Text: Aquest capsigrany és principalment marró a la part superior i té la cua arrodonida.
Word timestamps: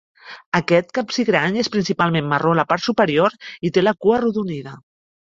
Aquest 0.59 0.87
capsigrany 0.99 1.59
és 1.63 1.69
principalment 1.75 2.31
marró 2.31 2.53
a 2.57 2.59
la 2.61 2.65
part 2.71 2.87
superior 2.87 3.37
i 3.71 3.73
té 3.77 3.85
la 3.85 3.95
cua 4.07 4.17
arrodonida. 4.23 4.75